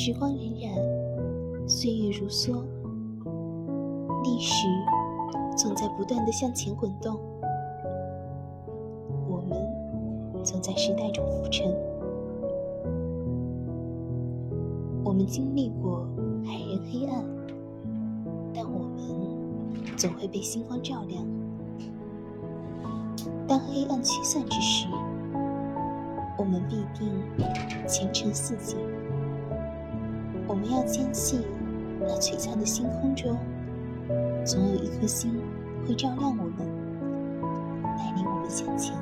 [0.00, 0.70] 时光荏苒，
[1.66, 2.62] 岁月如梭，
[4.22, 4.64] 历史
[5.56, 7.18] 总在不断的向前滚动，
[9.28, 9.60] 我们
[10.44, 11.66] 总在时代中浮沉。
[15.02, 16.06] 我们经历过
[16.44, 17.24] 海人黑暗，
[18.54, 21.24] 但我们总会被星光照亮。
[23.48, 24.86] 当黑暗驱散之时，
[26.38, 27.10] 我们必定
[27.88, 28.78] 前程似锦。
[30.48, 31.42] 我们要坚信，
[32.00, 33.36] 那璀璨的星空中，
[34.46, 35.30] 总有一颗星
[35.86, 36.54] 会照亮我们，
[37.98, 38.97] 带领我们向前。